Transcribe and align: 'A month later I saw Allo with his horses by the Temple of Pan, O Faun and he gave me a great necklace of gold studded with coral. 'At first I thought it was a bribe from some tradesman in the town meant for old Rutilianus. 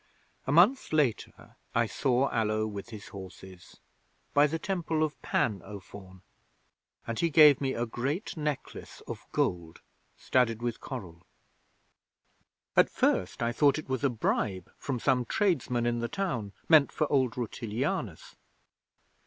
'A 0.47 0.51
month 0.51 0.91
later 0.91 1.57
I 1.75 1.85
saw 1.85 2.27
Allo 2.31 2.65
with 2.65 2.89
his 2.89 3.09
horses 3.09 3.79
by 4.33 4.47
the 4.47 4.57
Temple 4.57 5.03
of 5.03 5.21
Pan, 5.21 5.61
O 5.63 5.79
Faun 5.79 6.23
and 7.05 7.19
he 7.19 7.29
gave 7.29 7.61
me 7.61 7.75
a 7.75 7.85
great 7.85 8.35
necklace 8.35 9.01
of 9.07 9.23
gold 9.31 9.79
studded 10.17 10.63
with 10.63 10.79
coral. 10.81 11.21
'At 12.75 12.89
first 12.89 13.43
I 13.43 13.51
thought 13.51 13.77
it 13.77 13.89
was 13.89 14.03
a 14.03 14.09
bribe 14.09 14.71
from 14.75 14.99
some 14.99 15.23
tradesman 15.23 15.85
in 15.85 15.99
the 15.99 16.07
town 16.09 16.53
meant 16.67 16.91
for 16.91 17.05
old 17.13 17.35
Rutilianus. 17.37 18.33